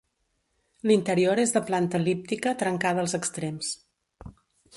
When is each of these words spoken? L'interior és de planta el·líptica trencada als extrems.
L'interior 0.91 1.41
és 1.43 1.53
de 1.57 1.63
planta 1.67 2.01
el·líptica 2.01 2.55
trencada 2.63 3.05
als 3.05 3.17
extrems. 3.21 3.71